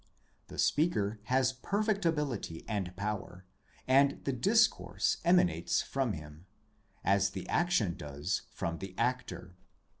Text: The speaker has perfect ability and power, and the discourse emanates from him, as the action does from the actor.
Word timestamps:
The 0.47 0.57
speaker 0.57 1.19
has 1.25 1.53
perfect 1.53 2.07
ability 2.07 2.65
and 2.67 2.95
power, 2.97 3.45
and 3.87 4.19
the 4.25 4.33
discourse 4.33 5.17
emanates 5.23 5.83
from 5.83 6.13
him, 6.13 6.47
as 7.03 7.29
the 7.29 7.47
action 7.47 7.95
does 7.95 8.41
from 8.51 8.79
the 8.79 8.97
actor. 8.97 9.53